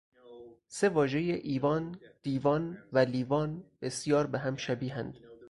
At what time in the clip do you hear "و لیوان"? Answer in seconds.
2.93-3.51